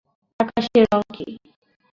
[0.39, 1.27] আকাশের রঙ কী?